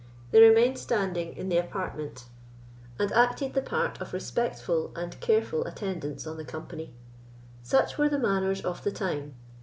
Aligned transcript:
They 0.31 0.41
remained 0.41 0.79
standing 0.79 1.37
in 1.37 1.49
the 1.49 1.59
apartment, 1.59 2.25
and 2.97 3.11
acted 3.11 3.53
the 3.53 3.61
part 3.61 4.01
of 4.01 4.13
respectful 4.13 4.91
and 4.95 5.19
careful 5.19 5.63
attendants 5.67 6.25
on 6.25 6.37
the 6.37 6.43
company. 6.43 6.95
Such 7.61 7.99
were 7.99 8.09
the 8.09 8.17
manners 8.17 8.65
of 8.65 8.83
the 8.83 8.91
time. 8.91 9.35